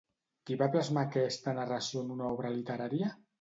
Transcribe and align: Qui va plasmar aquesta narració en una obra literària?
Qui 0.49 0.55
va 0.61 0.69
plasmar 0.75 1.03
aquesta 1.09 1.53
narració 1.59 2.03
en 2.07 2.11
una 2.17 2.27
obra 2.31 2.53
literària? 2.57 3.13